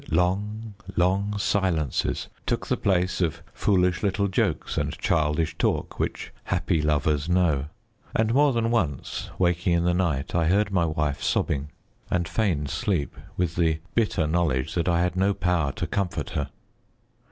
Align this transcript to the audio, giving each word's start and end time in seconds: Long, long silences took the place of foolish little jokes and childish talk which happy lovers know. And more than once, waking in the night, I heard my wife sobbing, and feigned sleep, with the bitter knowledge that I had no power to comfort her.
Long, 0.09 0.73
long 0.95 1.37
silences 1.37 2.27
took 2.47 2.65
the 2.65 2.75
place 2.75 3.21
of 3.21 3.43
foolish 3.53 4.01
little 4.01 4.27
jokes 4.27 4.75
and 4.75 4.97
childish 4.97 5.55
talk 5.59 5.99
which 5.99 6.33
happy 6.45 6.81
lovers 6.81 7.29
know. 7.29 7.65
And 8.15 8.33
more 8.33 8.51
than 8.51 8.71
once, 8.71 9.29
waking 9.37 9.73
in 9.73 9.83
the 9.83 9.93
night, 9.93 10.33
I 10.33 10.45
heard 10.47 10.71
my 10.71 10.85
wife 10.85 11.21
sobbing, 11.21 11.69
and 12.09 12.27
feigned 12.27 12.71
sleep, 12.71 13.15
with 13.37 13.55
the 13.57 13.77
bitter 13.93 14.25
knowledge 14.25 14.73
that 14.73 14.89
I 14.89 15.01
had 15.03 15.15
no 15.15 15.35
power 15.35 15.71
to 15.73 15.85
comfort 15.85 16.31
her. 16.31 16.49